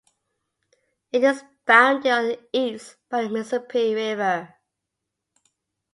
It 1.11 1.23
is 1.23 1.43
bounded 1.63 2.11
on 2.11 2.27
the 2.29 2.39
east 2.53 2.95
by 3.07 3.21
the 3.21 3.29
Mississippi 3.29 3.93
River. 3.93 4.55